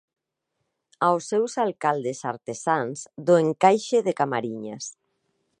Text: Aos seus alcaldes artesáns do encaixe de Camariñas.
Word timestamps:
Aos 1.07 1.23
seus 1.31 1.53
alcaldes 1.65 2.19
artesáns 2.33 2.97
do 3.27 3.35
encaixe 3.45 3.97
de 4.07 4.13
Camariñas. 4.19 4.85